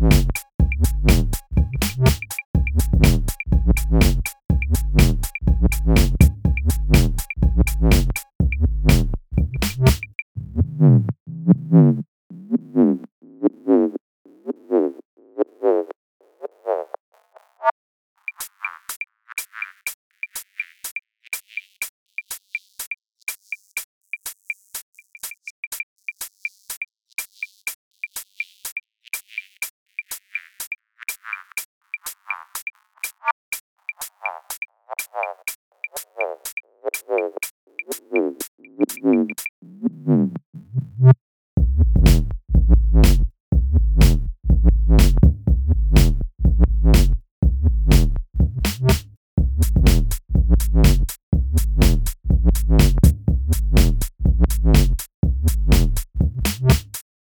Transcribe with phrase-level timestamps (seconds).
[0.00, 0.38] Mm-hmm.
[40.08, 40.37] Mm-hmm.